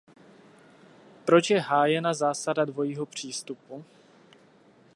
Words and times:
Proč 1.25 1.49
je 1.49 1.59
hájena 1.61 2.13
zásada 2.13 2.65
dvojího 2.65 3.05
přístupu? 3.05 3.85